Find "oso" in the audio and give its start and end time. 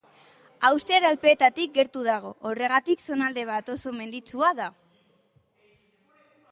3.77-3.95